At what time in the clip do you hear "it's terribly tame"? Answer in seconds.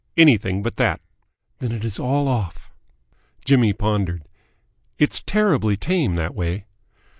4.97-6.15